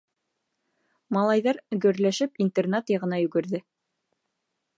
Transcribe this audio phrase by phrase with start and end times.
[1.17, 3.63] Малайҙар гөрләшеп интернат яғына йүгерҙе.